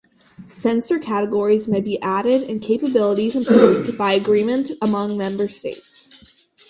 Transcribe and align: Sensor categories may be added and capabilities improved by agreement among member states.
Sensor 0.47 0.97
categories 0.97 1.67
may 1.67 1.79
be 1.79 2.01
added 2.01 2.41
and 2.49 2.59
capabilities 2.59 3.35
improved 3.35 3.95
by 3.99 4.13
agreement 4.13 4.71
among 4.81 5.15
member 5.15 5.47
states. 5.47 6.33